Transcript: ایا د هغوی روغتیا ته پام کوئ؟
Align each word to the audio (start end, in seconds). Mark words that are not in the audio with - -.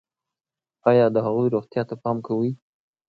ایا 0.89 1.05
د 1.11 1.17
هغوی 1.25 1.47
روغتیا 1.55 1.81
ته 1.89 1.95
پام 2.03 2.17
کوئ؟ 2.27 2.49